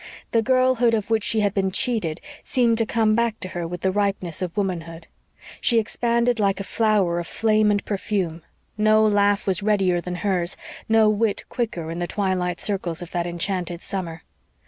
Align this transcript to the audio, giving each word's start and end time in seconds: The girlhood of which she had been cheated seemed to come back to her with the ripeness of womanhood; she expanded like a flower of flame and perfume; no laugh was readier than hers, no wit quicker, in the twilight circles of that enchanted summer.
The 0.31 0.41
girlhood 0.41 0.95
of 0.95 1.11
which 1.11 1.23
she 1.23 1.41
had 1.41 1.53
been 1.53 1.69
cheated 1.69 2.21
seemed 2.43 2.79
to 2.79 2.87
come 2.87 3.13
back 3.13 3.39
to 3.41 3.49
her 3.49 3.67
with 3.67 3.81
the 3.81 3.91
ripeness 3.91 4.41
of 4.41 4.57
womanhood; 4.57 5.05
she 5.61 5.77
expanded 5.77 6.39
like 6.39 6.59
a 6.59 6.63
flower 6.63 7.19
of 7.19 7.27
flame 7.27 7.69
and 7.69 7.85
perfume; 7.85 8.41
no 8.79 9.05
laugh 9.05 9.45
was 9.45 9.61
readier 9.61 10.01
than 10.01 10.15
hers, 10.15 10.57
no 10.89 11.07
wit 11.07 11.43
quicker, 11.49 11.91
in 11.91 11.99
the 11.99 12.07
twilight 12.07 12.59
circles 12.59 13.03
of 13.03 13.11
that 13.11 13.27
enchanted 13.27 13.83
summer. 13.83 14.23